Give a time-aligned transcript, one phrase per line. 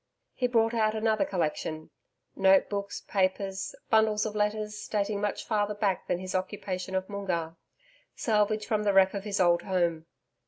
[0.33, 1.91] He brought out another collection
[2.35, 7.55] notebooks, papers, bundles of letters dating much further back than his occupation of Moongarr
[8.15, 10.07] salvage from the wreck of his old home.